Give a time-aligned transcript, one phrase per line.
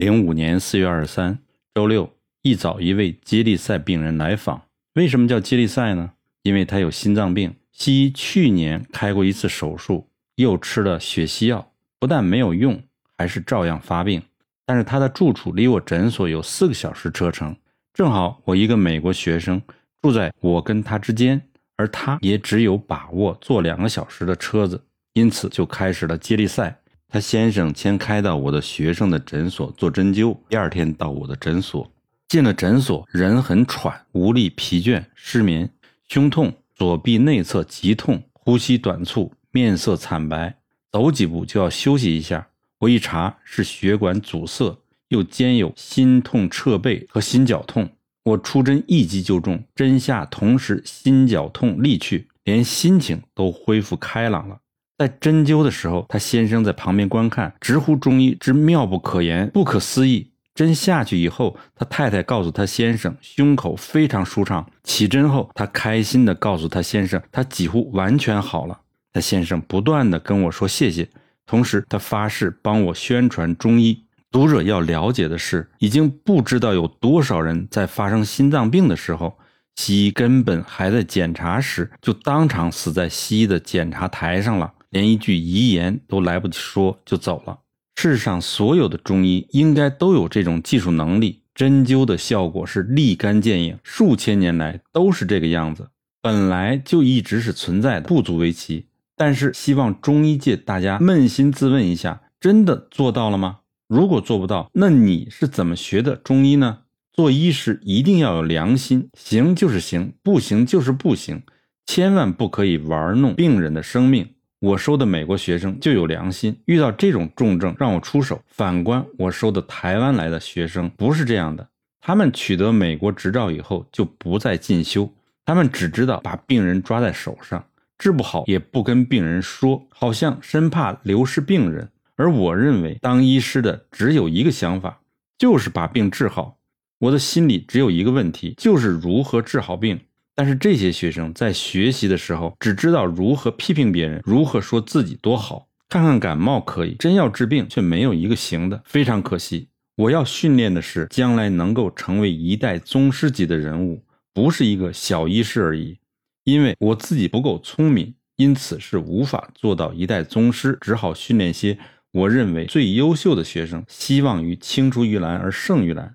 [0.00, 1.40] 零五年四月二十三，
[1.74, 2.10] 周六
[2.40, 4.62] 一早，一位接力赛病人来访。
[4.94, 6.12] 为什么叫接力赛呢？
[6.42, 12.82] 因为他有心脏病，西医去年开过一次手术，又吃了血吸药，不但没有用，
[13.18, 14.22] 还是照样发病。
[14.64, 17.54] 但是他的住处离我诊所有四个小时车程，
[17.92, 19.60] 正好我一个美国学生
[20.00, 21.42] 住在我跟他之间，
[21.76, 24.82] 而他也只有把握坐两个小时的车子，
[25.12, 26.79] 因此就开始了接力赛。
[27.12, 31.90] 他先生先开到我的学生的诊所做针灸，第二天到我的诊所，
[32.28, 35.68] 进了诊所，人很喘，无力、疲倦、失眠，
[36.06, 40.54] 胸痛，左臂内侧急痛，呼吸短促，面色惨白，
[40.92, 42.46] 走几步就要休息一下。
[42.78, 47.90] 我一查是血管阻塞，又兼有心痛彻背和心绞痛。
[48.22, 54.60] 我出针一击就中，针下同时心绞痛立去，连心情都恢复开朗了。
[55.00, 60.30] 在针灸的时候，他先生在旁边观看，直呼中医之妙不可言、不可思议。
[60.54, 64.70] 针下去以后，他太太告诉他先生，胸口非常舒畅。
[64.84, 68.78] 起针后，他开心地告诉他先生，他几乎完全好了。
[69.10, 71.08] 他先生不断地跟我说谢谢，
[71.46, 74.04] 同时他发誓帮我宣传中医。
[74.30, 79.38] 读者要了解的是，已经不知道有多少人在发生心脏病的时候，
[79.76, 84.74] 西医根本还在检查时，就当场死在西医的检查台上了。
[84.90, 87.60] 连一句遗言都来不及说就走了。
[87.96, 95.90] 世上所有的中医应该都有这种技术能力，针灸的效果是立竿见影，数千年来都是这个样子，
[96.22, 98.86] 本来就一直是存在的，不足为奇。
[99.16, 103.58] 但是希望中医界大家扪心自问一下，真的做到了吗？
[103.86, 106.78] 如果做不到，那你是怎么学的中医呢？
[107.12, 111.42] 做医师一定要有良心，行就是行，不行就是不行，
[111.84, 114.30] 千万不可以玩弄病人的生命。
[114.60, 118.42] 我收的美国学生就有良心，遇到这种重症让我出手。
[118.46, 121.66] 反观我收的台湾来的学生不是这样的，
[121.98, 125.10] 他们取得美国执照以后就不再进修，
[125.46, 127.64] 他们只知道把病人抓在手上，
[127.96, 131.88] 治不好也不跟病人说，好像生怕流失病人。
[132.16, 135.00] 而我认为，当医师的只有一个想法，
[135.38, 136.58] 就是把病治好。
[136.98, 139.98] 我的心里只有一个问题，就是如何治好病。
[140.34, 145.68] 但是这些学生在学习的时候，只知道如何批评别人，如何说自己多好。
[145.88, 149.68] 看看感冒可以，真要治病却没有一个行的，非常可惜。
[149.96, 155.98] 我要训练的是将来能够成为一代宗师级的人物，不是一个小医师而已。
[156.44, 161.76] 因为我自己不够聪明，因此是无法做到一代宗师，只好训练些
[162.12, 166.14] 我认为最优秀的学生，希望于青出于蓝而胜于蓝。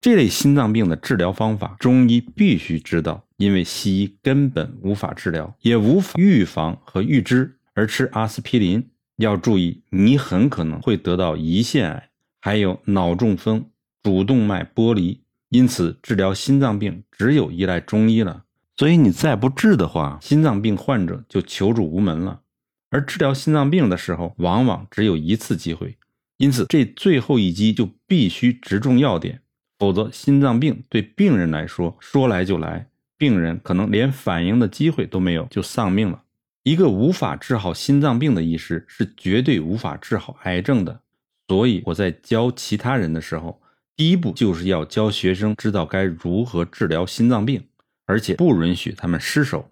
[0.00, 7.56] 这类心脏病的治疗方法，中医必须知道，因为西医根本无法治疗，也无法预防和预知。
[7.72, 12.10] 而吃阿司匹林要注意，你很可能会得到胰腺癌，
[12.40, 13.70] 还有脑中风、
[14.02, 15.22] 主动脉剥离。
[15.50, 18.44] 因此，治疗心脏病只有依赖中医了。
[18.76, 22.42] 所以，你再不治的话，心脏病患者就求助无门了。
[22.90, 25.96] 而治疗心脏病的时候，往往只有一次机会，
[26.36, 29.40] 因此这最后一击就必须直中要点。
[29.78, 36.22] 否则，心脏病对病人来说说来就来，病人可能连反应的机会都没有就丧命了。
[36.62, 41.00] 一个无法治好心脏病的医师是绝对无法治好癌症的。
[41.48, 43.60] 所以我在教其他人的时候，
[43.96, 47.66] 第一步就是要教学生知道该如何治疗心脏病，
[48.06, 49.70] 而且不允许他们失手。